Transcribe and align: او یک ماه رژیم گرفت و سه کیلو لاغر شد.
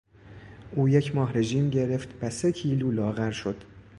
او 0.71 0.89
یک 0.89 1.15
ماه 1.15 1.31
رژیم 1.33 1.69
گرفت 1.69 2.09
و 2.21 2.29
سه 2.29 2.51
کیلو 2.51 2.91
لاغر 2.91 3.31
شد. 3.31 3.63